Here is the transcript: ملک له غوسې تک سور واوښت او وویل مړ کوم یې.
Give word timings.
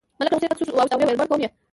ملک 0.19 0.31
له 0.33 0.33
غوسې 0.37 0.47
تک 0.51 0.57
سور 0.59 0.67
واوښت 0.69 0.91
او 0.93 0.99
وویل 0.99 1.17
مړ 1.19 1.27
کوم 1.29 1.41
یې. 1.43 1.49